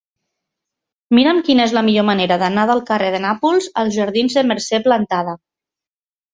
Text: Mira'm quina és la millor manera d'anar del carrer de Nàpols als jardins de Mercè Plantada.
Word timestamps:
Mira'm 1.17 1.41
quina 1.49 1.67
és 1.69 1.75
la 1.79 1.83
millor 1.89 2.07
manera 2.07 2.39
d'anar 2.45 2.65
del 2.73 2.83
carrer 2.89 3.13
de 3.19 3.21
Nàpols 3.29 3.71
als 3.85 3.95
jardins 4.01 4.41
de 4.41 4.47
Mercè 4.51 4.85
Plantada. 4.91 5.41